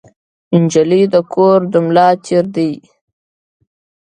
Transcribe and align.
نجلۍ 0.61 1.03
د 1.13 1.15
کورنۍ 1.33 1.67
د 1.71 1.73
ملا 1.85 2.07
تیر 2.25 2.45
دی. 2.55 2.71